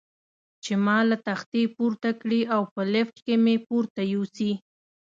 [0.63, 4.51] چې ما له تختې پورته کړي او په لفټ کې مې پورته یوسي.